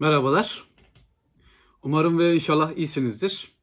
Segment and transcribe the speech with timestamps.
[0.00, 0.64] Merhabalar.
[1.82, 3.56] Umarım ve inşallah iyisinizdir.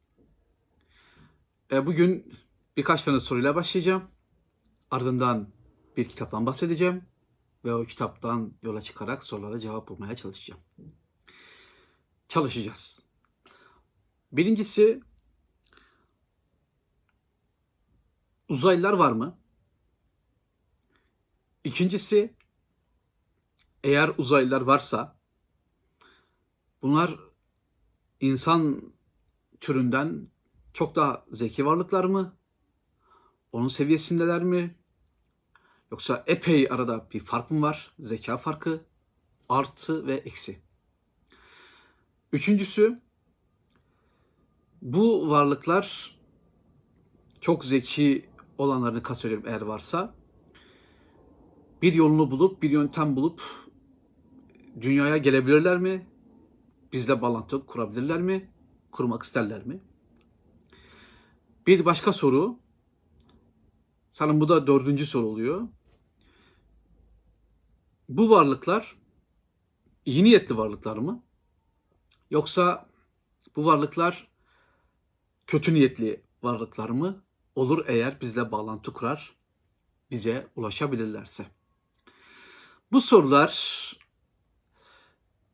[1.72, 2.34] E, Bugün
[2.76, 4.10] birkaç tane soruyla başlayacağım.
[4.90, 5.48] Ardından
[5.96, 7.04] bir kitaptan bahsedeceğim.
[7.64, 10.60] Ve o kitaptan yola çıkarak sorulara cevap bulmaya çalışacağım.
[12.28, 13.00] Çalışacağız.
[14.32, 15.00] Birincisi,
[18.48, 19.38] uzaylılar var mı?
[21.64, 22.34] İkincisi,
[23.84, 25.17] eğer uzaylılar varsa
[26.82, 27.18] Bunlar
[28.20, 28.82] insan
[29.60, 30.28] türünden
[30.72, 32.36] çok daha zeki varlıklar mı?
[33.52, 34.76] Onun seviyesindeler mi?
[35.90, 37.92] Yoksa epey arada bir fark mı var?
[37.98, 38.84] Zeka farkı,
[39.48, 40.62] artı ve eksi.
[42.32, 43.00] Üçüncüsü,
[44.82, 46.18] bu varlıklar
[47.40, 50.14] çok zeki olanlarını kastediyorum eğer varsa
[51.82, 53.42] bir yolunu bulup, bir yöntem bulup
[54.80, 56.07] dünyaya gelebilirler mi?
[56.92, 58.52] Bizle bağlantı kurabilirler mi?
[58.92, 59.80] Kurmak isterler mi?
[61.66, 62.58] Bir başka soru.
[64.10, 65.68] Sanırım bu da dördüncü soru oluyor.
[68.08, 68.96] Bu varlıklar
[70.04, 71.22] iyi niyetli varlıklar mı?
[72.30, 72.88] Yoksa
[73.56, 74.28] bu varlıklar
[75.46, 77.24] kötü niyetli varlıklar mı?
[77.54, 79.36] Olur eğer bizle bağlantı kurar,
[80.10, 81.46] bize ulaşabilirlerse.
[82.92, 83.92] Bu sorular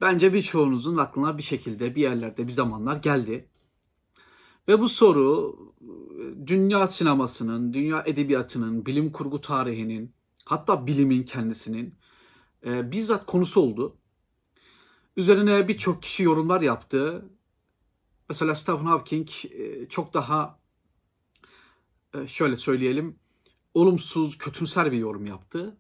[0.05, 3.49] Bence birçoğunuzun aklına bir şekilde bir yerlerde bir zamanlar geldi.
[4.69, 5.57] Ve bu soru
[6.47, 10.13] dünya sinemasının, dünya edebiyatının, bilim kurgu tarihinin,
[10.45, 11.95] hatta bilimin kendisinin
[12.67, 13.97] e, bizzat konusu oldu.
[15.17, 17.31] Üzerine birçok kişi yorumlar yaptı.
[18.29, 20.59] Mesela Stephen Hawking e, çok daha
[22.15, 23.19] e, şöyle söyleyelim
[23.75, 25.77] olumsuz, kötümser bir yorum yaptı.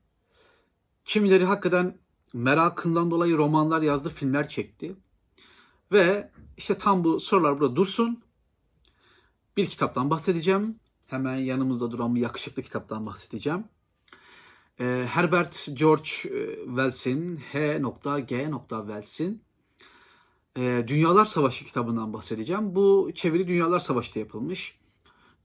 [1.04, 2.03] Kimileri hakikaten
[2.34, 4.96] merakından dolayı romanlar yazdı, filmler çekti.
[5.92, 8.22] Ve işte tam bu sorular burada dursun.
[9.56, 10.76] Bir kitaptan bahsedeceğim.
[11.06, 13.64] Hemen yanımızda duran bir yakışıklı kitaptan bahsedeceğim.
[14.80, 18.50] Ee, Herbert George e, Wells'in H.G.
[18.68, 19.42] Wells'in
[20.56, 22.74] e, Dünyalar Savaşı kitabından bahsedeceğim.
[22.74, 24.78] Bu çeviri Dünyalar Savaşı'da yapılmış.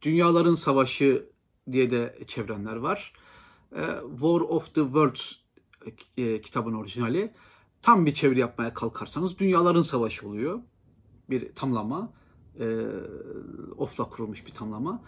[0.01, 1.29] Dünyaların Savaşı
[1.71, 3.13] diye de çevrenler var.
[3.75, 5.31] E, War of the Worlds
[6.17, 7.33] e, kitabın orijinali.
[7.81, 10.59] Tam bir çeviri yapmaya kalkarsanız Dünyaların Savaşı oluyor.
[11.29, 12.13] Bir tamlama.
[12.59, 12.85] E,
[13.77, 15.03] ofla kurulmuş bir tamlama.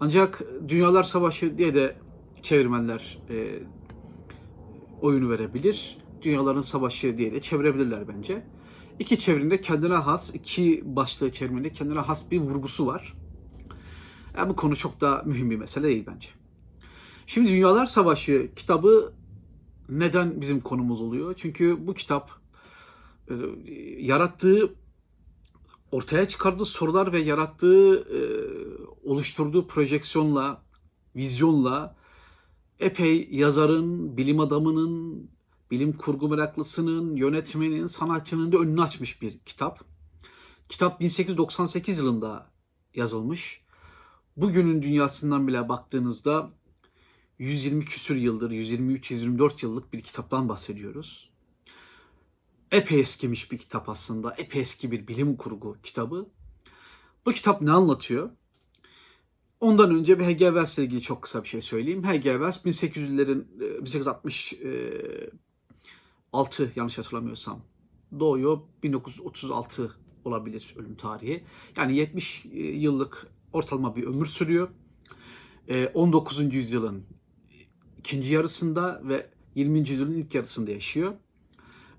[0.00, 1.96] Ancak Dünyalar Savaşı diye de
[2.42, 3.62] çevirmenler e,
[5.00, 5.98] oyunu verebilir.
[6.22, 8.46] Dünyaların Savaşı diye de çevirebilirler bence.
[8.98, 13.14] İki çevirinde kendine has, iki başlığı çevirmende kendine has bir vurgusu var.
[14.36, 16.28] Yani bu konu çok da mühim bir mesele değil bence.
[17.26, 19.12] Şimdi Dünyalar Savaşı kitabı
[19.88, 21.34] neden bizim konumuz oluyor?
[21.38, 22.30] Çünkü bu kitap
[23.30, 23.34] e,
[23.98, 24.74] yarattığı
[25.92, 28.20] ortaya çıkardığı sorular ve yarattığı e,
[29.08, 30.62] oluşturduğu projeksiyonla,
[31.16, 31.96] vizyonla
[32.78, 35.30] epey yazarın, bilim adamının,
[35.70, 39.80] bilim kurgu meraklısının, yönetmenin, sanatçının da önünü açmış bir kitap.
[40.68, 42.50] Kitap 1898 yılında
[42.94, 43.62] yazılmış.
[44.36, 46.50] Bugünün dünyasından bile baktığınızda
[47.38, 51.30] 120 küsür yıldır, 123-124 yıllık bir kitaptan bahsediyoruz.
[52.72, 54.34] Epey eskimiş bir kitap aslında.
[54.38, 56.28] Epey eski bir bilim kurgu kitabı.
[57.26, 58.30] Bu kitap ne anlatıyor?
[59.60, 60.38] Ondan önce bir.
[60.38, 62.04] Wells ile ilgili çok kısa bir şey söyleyeyim.
[62.04, 62.32] H.G.
[62.32, 63.44] Wells 1800'lerin
[63.84, 67.62] 1866 e, yanlış hatırlamıyorsam
[68.20, 68.60] doğuyor.
[68.82, 71.44] 1936 olabilir ölüm tarihi.
[71.76, 74.68] Yani 70 e, yıllık ortalama bir ömür sürüyor.
[75.94, 76.40] 19.
[76.40, 77.04] E, yüzyılın
[77.98, 79.78] ikinci yarısında ve 20.
[79.78, 81.14] yüzyılın ilk yarısında yaşıyor.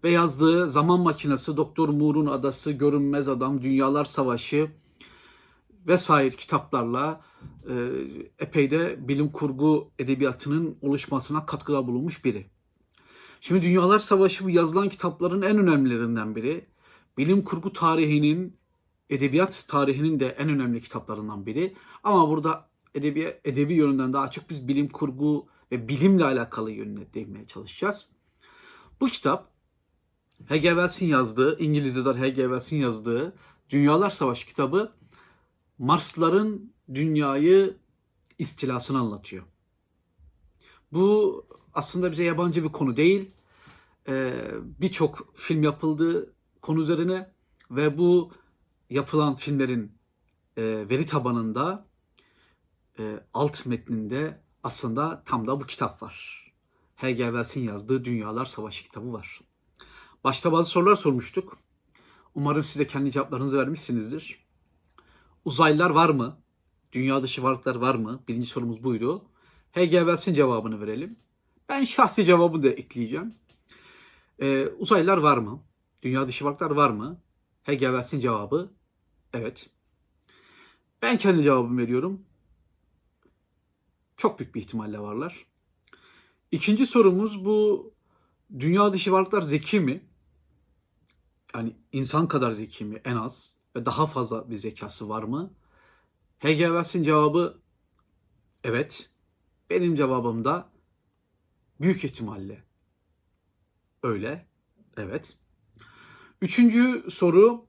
[0.04, 4.72] Ve yazdığı Zaman Makinesi, Doktor Moore'un Adası, Görünmez Adam, Dünyalar Savaşı
[5.88, 7.22] vesaire kitaplarla
[7.70, 7.74] e,
[8.40, 12.46] epey de bilim kurgu edebiyatının oluşmasına katkıda bulunmuş biri.
[13.42, 16.66] Şimdi Dünyalar Savaşı bu yazılan kitapların en önemlilerinden biri.
[17.18, 18.58] Bilim kurgu tarihinin,
[19.10, 21.76] edebiyat tarihinin de en önemli kitaplarından biri.
[22.04, 27.48] Ama burada edebi, edebi yönünden daha çok biz bilim kurgu ve bilimle alakalı yönüne değinmeye
[27.48, 28.10] çalışacağız.
[29.02, 29.52] Bu kitap
[30.48, 30.70] H.G.
[30.70, 32.42] Wells'in yazdığı, İngiliz yazar H.G.
[32.42, 33.36] Wells'in yazdığı
[33.70, 34.92] Dünyalar Savaşı kitabı
[35.78, 37.78] Marsların dünyayı
[38.38, 39.44] istilasını anlatıyor.
[40.92, 43.32] Bu aslında bize yabancı bir konu değil.
[44.08, 47.32] Ee, Birçok film yapıldı konu üzerine
[47.72, 48.32] ve bu
[48.90, 49.92] yapılan filmlerin
[50.58, 51.86] e, veri tabanında
[53.00, 56.46] e, alt metninde aslında tam da bu kitap var.
[56.96, 57.24] H.G.
[57.24, 59.42] Wells'in yazdığı Dünyalar Savaşı kitabı var.
[60.24, 61.58] Başta bazı sorular sormuştuk.
[62.36, 64.46] Umarım siz de kendi cevaplarınızı vermişsinizdir.
[65.46, 66.38] Uzaylılar var mı?
[66.92, 68.24] Dünya dışı varlıklar var mı?
[68.28, 69.26] Birinci sorumuz buydu.
[69.72, 69.98] H.G.
[69.98, 71.16] Wells'in cevabını verelim.
[71.70, 73.36] Ben şahsi cevabımı da ekleyeceğim.
[74.42, 75.64] Ee, uzaylılar var mı?
[76.04, 77.22] Dünya dışı varlıklar var mı?
[77.64, 77.80] H.G.
[77.80, 78.72] Wells'in cevabı
[79.34, 79.70] evet.
[81.02, 82.26] Ben kendi cevabımı veriyorum.
[84.20, 85.46] Çok büyük bir ihtimalle varlar.
[86.52, 87.92] İkinci sorumuz bu
[88.60, 90.04] dünya dışı varlıklar zeki mi?
[91.56, 95.54] Yani insan kadar zeki mi en az ve daha fazla bir zekası var mı?
[96.42, 97.60] Wells'in cevabı
[98.64, 99.12] evet.
[99.70, 100.70] Benim cevabım da
[101.82, 102.64] büyük ihtimalle
[104.04, 104.48] öyle.
[104.98, 105.38] Evet.
[106.42, 107.69] Üçüncü soru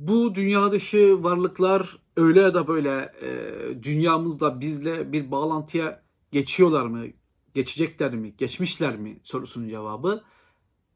[0.00, 6.02] bu dünya dışı varlıklar öyle ya da böyle e, dünyamızda bizle bir bağlantıya
[6.32, 7.06] geçiyorlar mı?
[7.54, 8.34] Geçecekler mi?
[8.38, 9.20] Geçmişler mi?
[9.22, 10.24] Sorusunun cevabı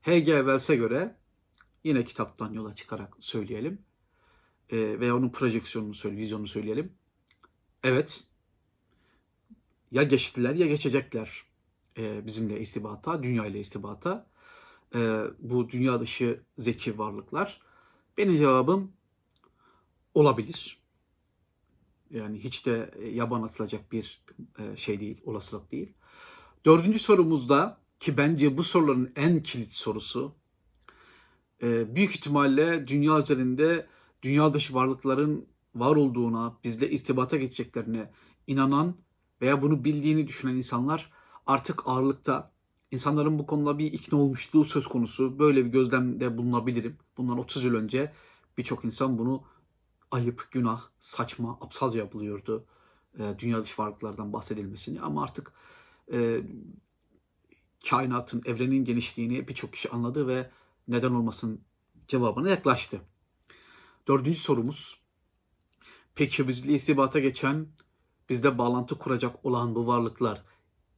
[0.02, 0.36] H.G.
[0.36, 1.16] Wells'e göre
[1.84, 3.78] yine kitaptan yola çıkarak söyleyelim.
[4.70, 6.92] E, ve onun projeksiyonunu söyle, vizyonunu söyleyelim.
[7.82, 8.24] Evet.
[9.90, 11.44] Ya geçtiler ya geçecekler
[11.98, 14.26] e, bizimle irtibata, dünya ile irtibata.
[14.94, 17.60] E, bu dünya dışı zeki varlıklar.
[18.18, 18.92] Benim cevabım
[20.14, 20.78] olabilir.
[22.10, 24.22] Yani hiç de yaban atılacak bir
[24.58, 25.92] e, şey değil, olasılık değil.
[26.66, 30.34] Dördüncü sorumuzda ki bence bu soruların en kilit sorusu
[31.62, 33.86] e, büyük ihtimalle dünya üzerinde
[34.22, 38.10] dünya dışı varlıkların var olduğuna, bizle irtibata geçeceklerine
[38.46, 38.96] inanan
[39.40, 41.10] veya bunu bildiğini düşünen insanlar
[41.46, 42.53] artık ağırlıkta.
[42.94, 45.38] İnsanların bu konuda bir ikna olmuşluğu söz konusu.
[45.38, 46.96] Böyle bir gözlemde bulunabilirim.
[47.16, 48.12] Bundan 30 yıl önce
[48.58, 49.42] birçok insan bunu
[50.10, 52.64] ayıp, günah, saçma, aptalca buluyordu.
[53.18, 55.00] E, dünya dışı varlıklardan bahsedilmesini.
[55.00, 55.52] Ama artık
[56.12, 56.42] e,
[57.88, 60.50] kainatın, evrenin genişliğini birçok kişi anladı ve
[60.88, 61.60] neden olmasın
[62.08, 63.00] cevabına yaklaştı.
[64.08, 65.00] Dördüncü sorumuz.
[66.14, 67.66] Peki bizle irtibata geçen,
[68.28, 70.44] bizde bağlantı kuracak olan bu varlıklar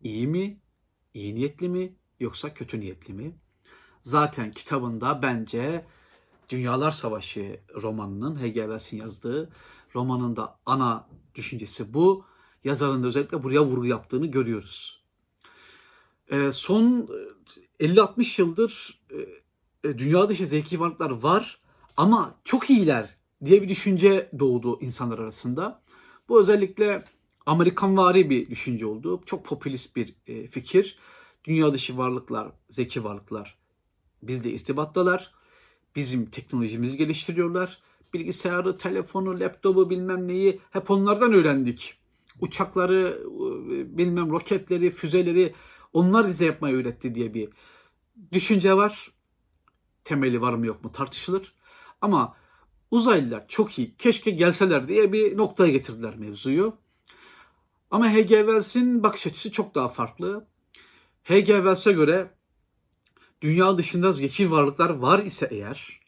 [0.03, 0.61] iyi mi,
[1.17, 3.37] iyi niyetli mi yoksa kötü niyetli mi?
[4.03, 5.85] Zaten kitabında bence
[6.49, 8.61] Dünyalar Savaşı romanının H.G.
[8.61, 9.51] Wells'in yazdığı
[9.95, 12.25] romanın da ana düşüncesi bu.
[12.65, 15.03] Yazarın da özellikle buraya vurgu yaptığını görüyoruz.
[16.31, 17.09] E, son
[17.81, 19.01] 50-60 yıldır
[19.85, 21.61] e, dünya dışı zeki varlıklar var
[21.97, 25.83] ama çok iyiler diye bir düşünce doğdu insanlar arasında.
[26.29, 27.05] Bu özellikle
[27.47, 29.23] Amerikanvari bir düşünce oldu.
[29.27, 30.99] Çok popülist bir e, fikir.
[31.45, 33.57] Dünya dışı varlıklar, zeki varlıklar
[34.23, 35.33] bizle irtibattalar.
[35.97, 37.79] Bizim teknolojimizi geliştiriyorlar.
[38.15, 41.95] Bilgisayarı, telefonu, laptopu bilmem neyi hep onlardan öğrendik.
[42.41, 43.23] Uçakları,
[43.99, 45.55] bilmem roketleri, füzeleri
[45.93, 47.49] onlar bize yapmayı öğretti diye bir
[48.33, 49.13] düşünce var.
[50.05, 51.55] Temeli var mı yok mu tartışılır.
[52.01, 52.37] Ama
[52.91, 56.77] uzaylılar çok iyi, keşke gelseler diye bir noktaya getirdiler mevzuyu.
[57.91, 58.37] Ama H.G.
[58.37, 60.47] Wells'in bakış açısı çok daha farklı.
[61.23, 61.47] H.G.
[61.47, 62.31] Wells'e göre
[63.41, 66.01] dünya dışında zeki varlıklar var ise eğer,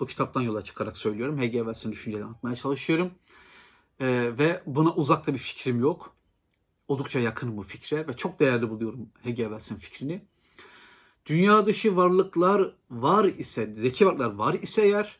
[0.00, 1.58] bu kitaptan yola çıkarak söylüyorum, H.G.
[1.58, 3.10] Wells'in düşüncelerini anlatmaya çalışıyorum.
[4.00, 6.14] Ee, ve buna uzakta bir fikrim yok.
[6.88, 9.42] Oldukça yakınım bu fikre ve çok değerli buluyorum H.G.
[9.42, 10.22] Wells'in fikrini.
[11.26, 15.18] Dünya dışı varlıklar var ise, zeki varlıklar var ise eğer,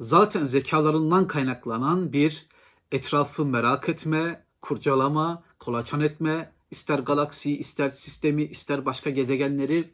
[0.00, 2.46] zaten zekalarından kaynaklanan bir
[2.92, 9.90] etrafı merak etme, kurcalama, kolaçan etme, ister galaksiyi, ister sistemi, ister başka gezegenleri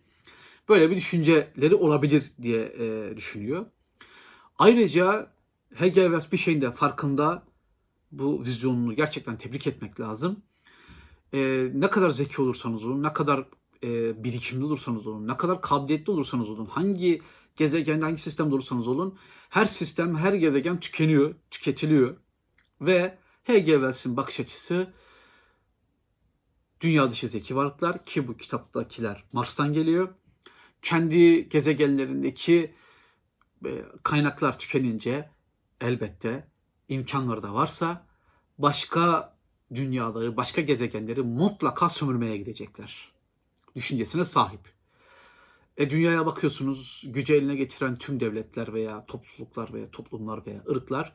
[0.68, 3.66] böyle bir düşünceleri olabilir diye e, düşünüyor.
[4.58, 5.32] Ayrıca
[5.74, 7.42] Hegel Wells bir şeyin de farkında
[8.12, 10.42] bu vizyonunu gerçekten tebrik etmek lazım.
[11.32, 13.44] E, ne kadar zeki olursanız olun, ne kadar
[13.84, 17.22] e, birikimli olursanız olun, ne kadar kabiliyetli olursanız olun, hangi
[17.56, 19.18] gezegende, hangi sistemde olursanız olun,
[19.48, 22.16] her sistem, her gezegen tükeniyor, tüketiliyor.
[22.80, 23.72] Ve H.G.
[23.72, 24.92] Wells'in bakış açısı
[26.80, 30.08] dünya dışı zeki varlıklar ki bu kitaptakiler Mars'tan geliyor.
[30.82, 32.74] Kendi gezegenlerindeki
[33.64, 35.30] e, kaynaklar tükenince
[35.80, 36.48] elbette
[36.88, 38.06] imkanları da varsa
[38.58, 39.36] başka
[39.74, 43.12] dünyaları, başka gezegenleri mutlaka sömürmeye gidecekler.
[43.76, 44.60] Düşüncesine sahip.
[45.76, 51.12] E dünyaya bakıyorsunuz gücü eline geçiren tüm devletler veya topluluklar veya toplumlar veya ırklar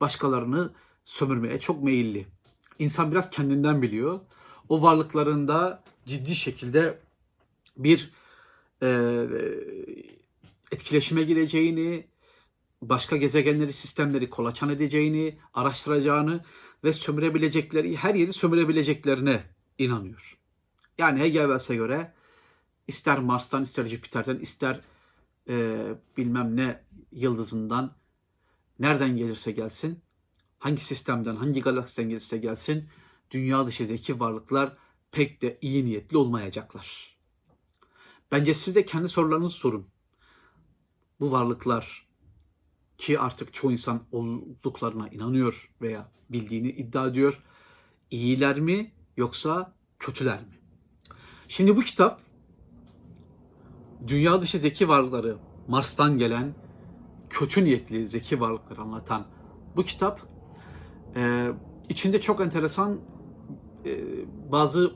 [0.00, 0.72] başkalarını
[1.06, 2.26] sömürmeye çok meyilli.
[2.78, 4.20] İnsan biraz kendinden biliyor.
[4.68, 6.98] O varlıklarında ciddi şekilde
[7.76, 8.10] bir
[8.82, 8.88] e,
[10.72, 12.06] etkileşime gireceğini,
[12.82, 16.44] başka gezegenleri, sistemleri kolaçan edeceğini, araştıracağını
[16.84, 19.44] ve sömürebilecekleri, her yeri sömürebileceklerine
[19.78, 20.38] inanıyor.
[20.98, 22.12] Yani Hegel göre
[22.88, 24.80] ister Mars'tan, ister Jüpiter'den, ister
[25.48, 25.78] e,
[26.16, 26.80] bilmem ne
[27.12, 27.94] yıldızından
[28.78, 30.05] nereden gelirse gelsin,
[30.58, 32.88] hangi sistemden, hangi galaksiden gelirse gelsin,
[33.30, 34.76] dünya dışı zeki varlıklar
[35.12, 37.16] pek de iyi niyetli olmayacaklar.
[38.32, 39.86] Bence siz de kendi sorularınızı sorun.
[41.20, 42.06] Bu varlıklar
[42.98, 47.42] ki artık çoğu insan olduklarına inanıyor veya bildiğini iddia ediyor.
[48.10, 50.58] İyiler mi yoksa kötüler mi?
[51.48, 52.20] Şimdi bu kitap
[54.06, 56.54] dünya dışı zeki varlıkları, Mars'tan gelen
[57.30, 59.26] kötü niyetli zeki varlıkları anlatan
[59.76, 60.35] bu kitap
[61.16, 61.52] e,
[61.88, 63.00] içinde çok enteresan
[63.84, 64.00] e,
[64.52, 64.92] bazı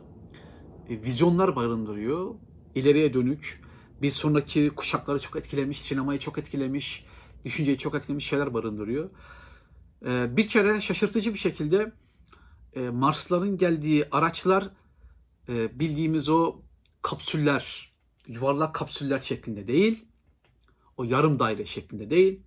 [0.89, 2.35] e, vizyonlar barındırıyor.
[2.75, 3.63] İleriye dönük
[4.03, 7.07] bir sonraki kuşakları çok etkilemiş, sinemayı çok etkilemiş,
[7.45, 9.11] düşünceyi çok etkilemiş şeyler barındırıyor.
[10.07, 11.93] E, bir kere şaşırtıcı bir şekilde
[12.73, 14.71] e, Marsların geldiği araçlar
[15.49, 16.57] bildiğimiz o
[17.03, 17.93] kapsüller,
[18.27, 20.05] yuvarlak kapsüller şeklinde değil,
[20.97, 22.43] o yarım daire şeklinde değil,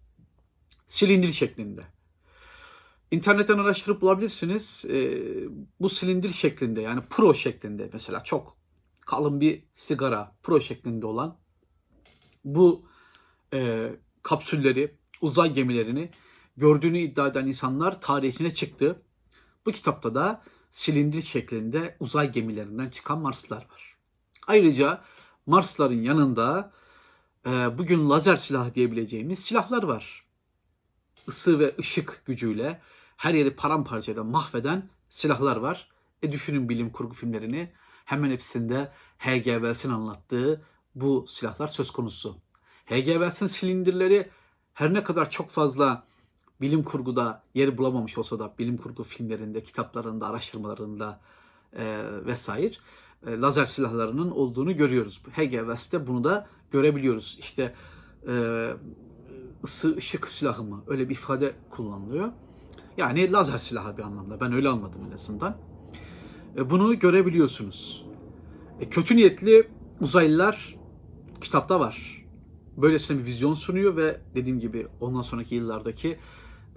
[0.88, 1.84] silindir şeklinde.
[3.14, 4.86] İnternetten araştırıp bulabilirsiniz.
[4.90, 5.22] E,
[5.80, 8.58] bu silindir şeklinde yani pro şeklinde mesela çok
[9.02, 11.38] kalın bir sigara pro şeklinde olan
[12.46, 12.86] bu
[13.54, 13.90] e,
[14.24, 16.10] kapsülleri, uzay gemilerini
[16.58, 19.02] gördüğünü iddia eden insanlar tarihine çıktı.
[19.66, 23.98] Bu kitapta da silindir şeklinde uzay gemilerinden çıkan Marslar var.
[24.48, 25.04] Ayrıca
[25.46, 26.72] Marsların yanında
[27.46, 30.26] e, bugün lazer silah diyebileceğimiz silahlar var.
[31.28, 32.82] Isı ve ışık gücüyle
[33.24, 35.88] her yeri paramparça eden, mahveden silahlar var.
[36.24, 37.72] E düşünün bilim kurgu filmlerini.
[38.06, 39.44] Hemen hepsinde H.G.
[39.54, 40.62] Wells'in anlattığı
[40.96, 42.36] bu silahlar söz konusu.
[42.86, 43.06] H.G.
[43.14, 44.30] Wells'in silindirleri
[44.74, 46.04] her ne kadar çok fazla
[46.62, 51.20] bilim kurguda yer bulamamış olsa da bilim kurgu filmlerinde, kitaplarında, araştırmalarında
[51.74, 52.76] e, vesaire
[53.28, 55.22] e, lazer silahlarının olduğunu görüyoruz.
[55.32, 55.58] H.G.
[55.58, 57.38] Wells'te bunu da görebiliyoruz.
[57.40, 57.76] İşte
[58.28, 58.34] e,
[59.64, 62.32] ısı ışık silahı mı öyle bir ifade kullanılıyor.
[62.98, 64.40] Yani lazer silahı bir anlamda.
[64.40, 65.58] Ben öyle anladım en azından.
[66.58, 68.06] E, bunu görebiliyorsunuz.
[68.80, 69.70] E, kötü niyetli
[70.02, 70.76] uzaylılar
[71.42, 72.26] kitapta var.
[72.78, 76.18] Böylesine bir vizyon sunuyor ve dediğim gibi ondan sonraki yıllardaki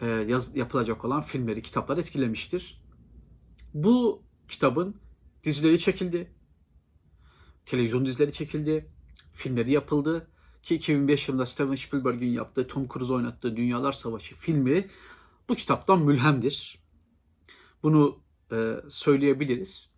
[0.01, 2.83] e, yaz, yapılacak olan filmleri, kitapları etkilemiştir.
[3.75, 4.97] Bu kitabın
[5.45, 6.33] dizileri çekildi.
[7.67, 8.87] Televizyon dizileri çekildi.
[9.33, 10.31] Filmleri yapıldı.
[10.63, 14.89] Ki 2005 yılında Steven Spielberg'in yaptığı, Tom Cruise oynattığı Dünyalar Savaşı filmi
[15.49, 16.79] bu kitaptan mülhemdir.
[17.83, 18.21] Bunu
[18.53, 19.93] e, söyleyebiliriz.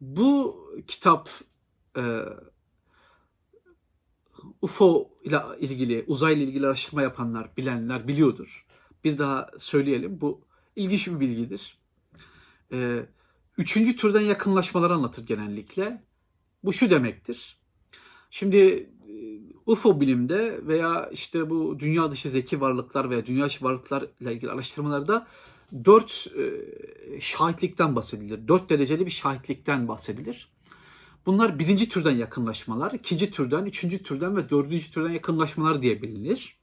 [0.00, 1.30] Bu kitap
[1.96, 2.24] e,
[4.62, 8.66] UFO ile ilgili, uzayla ilgili araştırma yapanlar, bilenler biliyordur.
[9.04, 10.20] Bir daha söyleyelim.
[10.20, 10.44] Bu
[10.76, 11.78] ilginç bir bilgidir.
[12.72, 13.06] E,
[13.58, 16.04] üçüncü türden yakınlaşmaları anlatır genellikle.
[16.64, 17.60] Bu şu demektir.
[18.30, 18.90] Şimdi
[19.70, 25.26] UFO bilimde veya işte bu dünya dışı zeki varlıklar veya dünya dışı varlıklarla ilgili araştırmalarda
[25.84, 28.48] dört e, şahitlikten bahsedilir.
[28.48, 30.48] Dört dereceli bir şahitlikten bahsedilir.
[31.26, 36.56] Bunlar birinci türden yakınlaşmalar, ikinci türden, üçüncü türden ve dördüncü türden yakınlaşmalar diye bilinir.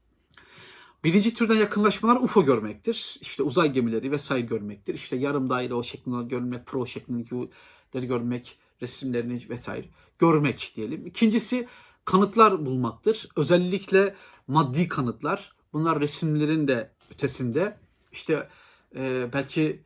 [1.04, 3.18] Birinci türden yakınlaşmalar UFO görmektir.
[3.22, 4.94] İşte uzay gemileri vesaire görmektir.
[4.94, 9.88] İşte yarım daire o şeklinde görmek, pro şeklinde görmek, resimlerini vesaire
[10.20, 11.06] görmek diyelim.
[11.06, 11.68] İkincisi
[12.08, 13.30] kanıtlar bulmaktır.
[13.36, 14.16] Özellikle
[14.48, 15.54] maddi kanıtlar.
[15.74, 17.78] Bunlar resimlerin de ötesinde.
[18.12, 18.50] İşte
[18.96, 19.84] e, belki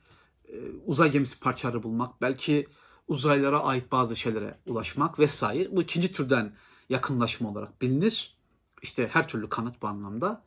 [0.47, 2.67] e, uzay gemisi parçaları bulmak, belki
[3.07, 5.75] uzaylara ait bazı şeylere ulaşmak vesaire.
[5.75, 6.53] Bu ikinci türden
[6.89, 8.37] yakınlaşma olarak bilinir.
[8.81, 10.43] İşte her türlü kanıt bu anlamda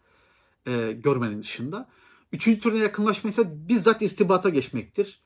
[0.67, 1.89] e, görmenin dışında.
[2.33, 5.21] Üçüncü türden yakınlaşma ise bizzat irtibata geçmektir.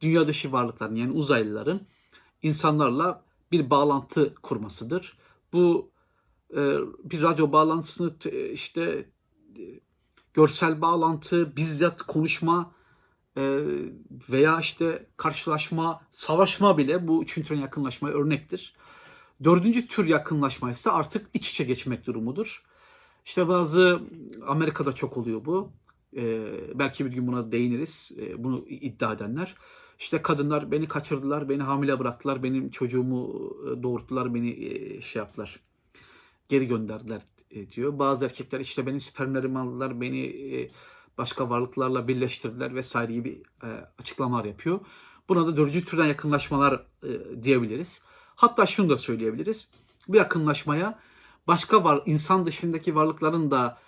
[0.00, 1.80] Dünya dışı varlıkların yani uzaylıların
[2.42, 5.18] insanlarla bir bağlantı kurmasıdır.
[5.52, 5.90] Bu
[6.56, 8.82] e, bir radyo bağlantısını e, işte
[9.58, 9.62] e,
[10.34, 12.72] görsel bağlantı, bizzat konuşma
[13.36, 13.60] e,
[14.30, 18.74] veya işte karşılaşma, savaşma bile bu üçüncü tür yakınlaşmaya örnektir.
[19.44, 22.64] Dördüncü tür yakınlaşma ise artık iç içe geçmek durumudur.
[23.24, 24.00] İşte bazı
[24.46, 25.72] Amerika'da çok oluyor bu.
[26.16, 28.12] E, belki bir gün buna değiniriz.
[28.18, 29.54] E, bunu iddia edenler.
[29.98, 35.60] İşte kadınlar beni kaçırdılar, beni hamile bıraktılar, benim çocuğumu e, doğurttular, beni e, şey yaptılar,
[36.48, 37.98] geri gönderdiler e, diyor.
[37.98, 40.70] Bazı erkekler işte benim spermlerimi aldılar, beni
[41.18, 43.42] başka varlıklarla birleştirdiler vesaire gibi
[43.98, 44.80] açıklamalar yapıyor.
[45.28, 46.84] Buna da dördüncü türden yakınlaşmalar
[47.42, 48.02] diyebiliriz.
[48.36, 49.70] Hatta şunu da söyleyebiliriz.
[50.08, 50.98] Bu yakınlaşmaya
[51.46, 53.78] başka var, insan dışındaki varlıkların da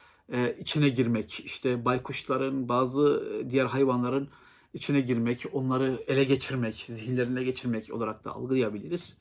[0.59, 4.29] içine girmek, işte baykuşların, bazı diğer hayvanların
[4.75, 9.17] içine girmek, onları ele geçirmek, zihinlerine geçirmek olarak da algılayabiliriz.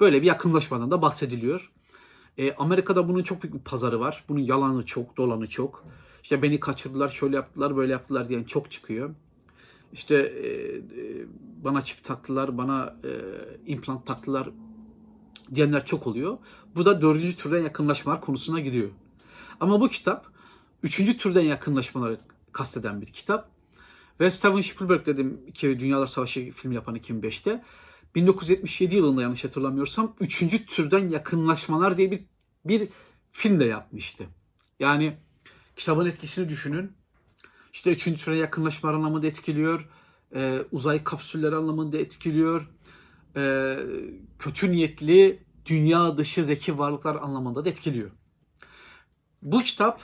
[0.00, 1.72] Böyle bir yakınlaşmadan da bahsediliyor.
[2.38, 4.24] E, Amerika'da bunun çok büyük bir pazarı var.
[4.28, 5.84] Bunun yalanı çok, dolanı çok.
[6.22, 9.14] İşte beni kaçırdılar, şöyle yaptılar, böyle yaptılar diyen çok çıkıyor.
[9.92, 11.26] İşte e, e,
[11.64, 13.10] bana çip taktılar, bana e,
[13.66, 14.50] implant taktılar
[15.54, 16.38] diyenler çok oluyor.
[16.74, 18.88] Bu da dördüncü türden yakınlaşmalar konusuna giriyor.
[19.60, 20.26] Ama bu kitap
[20.82, 22.18] üçüncü türden yakınlaşmaları
[22.52, 23.57] kasteden bir kitap.
[24.20, 27.64] Ve Steven Spielberg dedim ki Dünyalar Savaşı film yapan 2005'te
[28.14, 32.24] 1977 yılında yanlış hatırlamıyorsam üçüncü türden yakınlaşmalar diye bir,
[32.64, 32.88] bir
[33.30, 34.24] film de yapmıştı.
[34.80, 35.16] Yani
[35.76, 36.92] kitabın etkisini düşünün.
[37.72, 39.88] İşte üçüncü türden yakınlaşmalar anlamında etkiliyor.
[40.34, 42.70] Ee, uzay kapsülleri anlamında etkiliyor.
[43.36, 43.78] Ee,
[44.38, 48.10] kötü niyetli dünya dışı zeki varlıklar anlamında da etkiliyor.
[49.42, 50.00] Bu kitap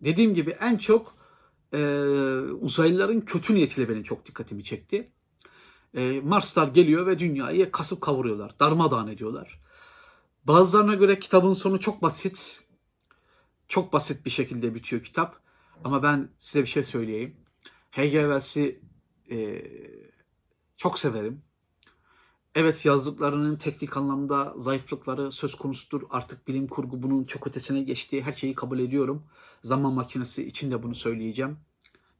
[0.00, 1.21] dediğim gibi en çok
[1.72, 1.78] e,
[2.60, 5.10] uzaylıların kötü niyetiyle benim çok dikkatimi çekti.
[5.94, 8.54] E, Marslar geliyor ve dünyayı kasıp kavuruyorlar.
[8.60, 9.60] Darmadağın ediyorlar.
[10.44, 12.60] Bazılarına göre kitabın sonu çok basit.
[13.68, 15.40] Çok basit bir şekilde bitiyor kitap.
[15.84, 17.36] Ama ben size bir şey söyleyeyim.
[17.90, 18.10] H.G.
[18.10, 18.80] Wells'i
[19.30, 19.62] e,
[20.76, 21.42] çok severim.
[22.54, 26.02] Evet yazdıklarının teknik anlamda zayıflıkları söz konusudur.
[26.10, 28.22] Artık bilim kurgu bunun çok ötesine geçti.
[28.22, 29.22] Her şeyi kabul ediyorum.
[29.64, 31.56] Zaman makinesi için de bunu söyleyeceğim.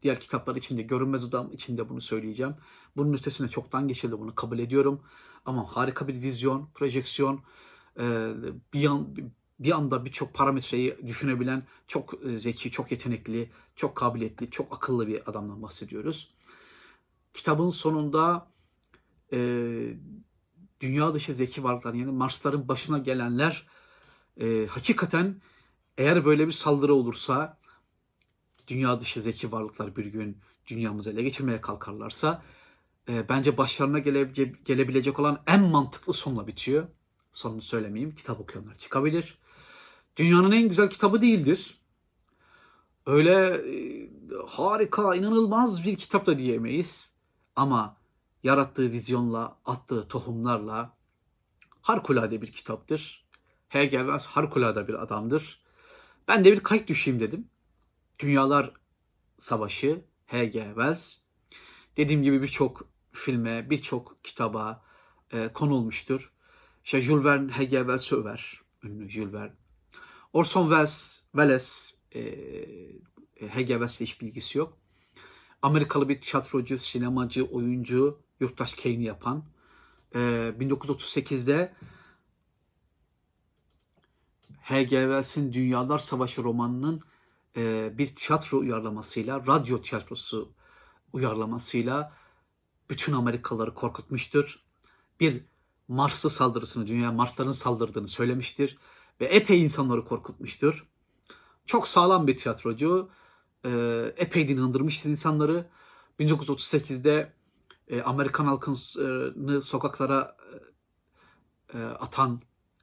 [0.03, 2.55] Diğer kitaplar için de Görünmez Adam için de bunu söyleyeceğim.
[2.97, 5.01] Bunun ötesine çoktan geçildi bunu kabul ediyorum.
[5.45, 7.41] Ama harika bir vizyon, projeksiyon,
[7.99, 8.33] e,
[8.73, 9.17] bir, an,
[9.61, 15.31] bir anda birçok parametreyi düşünebilen çok e, zeki, çok yetenekli, çok kabiliyetli, çok akıllı bir
[15.31, 16.31] adamdan bahsediyoruz.
[17.35, 18.52] Kitabın sonunda
[19.33, 19.39] e,
[20.81, 23.67] dünya dışı zeki varlıklar yani Marsların başına gelenler
[24.41, 25.37] e, hakikaten
[25.99, 27.59] eğer böyle bir saldırı olursa
[28.69, 32.43] dünya dışı zeki varlıklar bir gün dünyamızı ele geçirmeye kalkarlarsa
[33.09, 36.87] e, bence başlarına gelebilecek, gelebilecek olan en mantıklı sonla bitiyor.
[37.33, 38.15] Sonunu söylemeyeyim.
[38.15, 39.39] Kitap okuyanlar çıkabilir.
[40.17, 41.79] Dünyanın en güzel kitabı değildir.
[43.07, 44.09] Öyle e,
[44.47, 47.13] harika, inanılmaz bir kitap da diyemeyiz.
[47.57, 47.97] Ama
[48.43, 50.97] yarattığı vizyonla, attığı tohumlarla
[51.83, 53.25] harikulade bir kitaptır.
[53.69, 53.91] H.G.
[53.91, 55.63] Wells harikulade bir adamdır.
[56.29, 57.49] Ben de bir kayıt düşeyim dedim.
[58.19, 58.73] Dünyalar
[59.41, 60.75] Savaşı, H.G.
[61.97, 64.85] Dediğim gibi birçok filme, birçok kitaba
[65.31, 66.33] e, konu olmuştur.
[66.85, 67.79] İşte Jules Verne, H.G.
[67.79, 68.61] Wells över.
[68.83, 69.53] Ünlü Jules Verne.
[70.33, 72.21] Orson Welles, Welles e,
[73.49, 73.67] H.G.
[73.67, 74.82] Wells'le hiç bilgisi yok.
[75.63, 79.45] Amerikalı bir tiyatrocu, sinemacı, oyuncu, yurttaş Kane'i yapan.
[80.15, 80.19] E,
[80.61, 81.75] 1938'de
[84.61, 84.89] H.G.
[84.89, 87.03] Wells'in Dünyalar Savaşı romanının
[87.57, 90.53] e, bir tiyatro uyarlamasıyla, radyo tiyatrosu
[91.13, 92.13] uyarlamasıyla
[92.91, 94.63] bütün Amerikalıları korkutmuştur.
[95.21, 95.45] Bir
[95.89, 98.79] Marslı saldırısını, dünya Marsların saldırdığını söylemiştir
[99.21, 100.87] ve epey insanları korkutmuştur.
[101.67, 103.11] Çok sağlam bir tiyatrocu,
[103.65, 103.71] e,
[104.17, 105.67] epey dinandırmıştır insanları.
[106.21, 107.33] 1938'de
[107.89, 110.37] e, Amerikan halkını sokaklara
[111.75, 112.41] e, atan,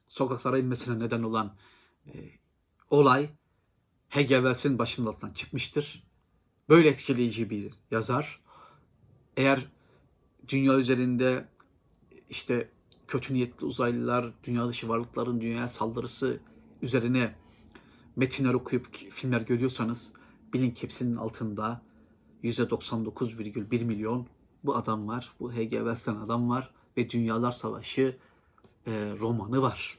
[0.08, 1.56] sokaklara inmesine neden olan
[2.06, 2.12] e,
[2.90, 3.30] olay
[4.08, 4.34] H.G.
[4.34, 6.04] Wells'in başının altından çıkmıştır.
[6.68, 8.40] Böyle etkileyici bir yazar.
[9.36, 9.66] Eğer
[10.48, 11.48] dünya üzerinde
[12.30, 12.70] işte
[13.08, 16.40] kötü niyetli uzaylılar, dünya dışı varlıkların dünyaya saldırısı
[16.82, 17.34] üzerine
[18.16, 20.12] metinler okuyup filmler görüyorsanız
[20.52, 21.82] bilin ki hepsinin altında
[22.44, 24.26] %99,1 milyon
[24.64, 25.32] bu adam var.
[25.40, 25.70] Bu H.G.
[25.70, 28.18] Wells'ten adam var ve Dünyalar Savaşı
[28.86, 29.98] e, romanı var.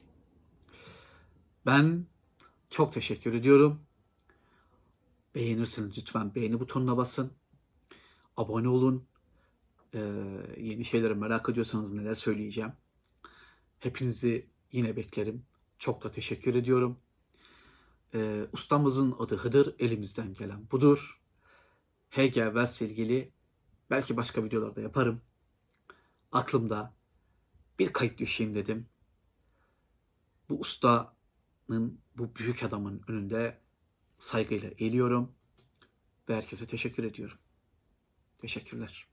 [1.66, 2.06] Ben
[2.70, 3.80] çok teşekkür ediyorum.
[5.34, 7.32] Beğenirseniz lütfen beğeni butonuna basın.
[8.36, 9.04] Abone olun.
[9.94, 9.98] Ee,
[10.56, 12.72] yeni şeyleri merak ediyorsanız neler söyleyeceğim.
[13.78, 15.44] Hepinizi yine beklerim.
[15.78, 16.98] Çok da teşekkür ediyorum.
[18.14, 19.74] Ee, ustamızın adı Hıdır.
[19.78, 21.20] Elimizden gelen budur.
[22.10, 22.44] H.G.
[22.44, 23.32] Wells ilgili
[23.90, 25.20] belki başka videolarda yaparım.
[26.32, 26.94] Aklımda
[27.78, 28.86] bir kayıt düşeyim dedim.
[30.48, 33.58] Bu ustanın, bu büyük adamın önünde
[34.18, 35.34] saygıyla eğiliyorum
[36.28, 37.38] ve herkese teşekkür ediyorum.
[38.38, 39.11] Teşekkürler.